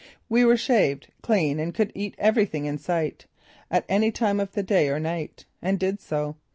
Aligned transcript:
We 0.29 0.43
were 0.45 0.57
shaved, 0.57 1.09
clean 1.21 1.59
and 1.59 1.75
could 1.75 1.91
eat 1.93 2.15
everything 2.17 2.65
in 2.65 2.79
sight, 2.79 3.27
at 3.69 3.85
any 3.87 4.11
time 4.11 4.39
of 4.39 4.53
the 4.53 4.63
day 4.63 4.89
or 4.89 4.99
night. 4.99 5.45
And 5.61 5.77
did 5.77 6.01
so. 6.01 6.37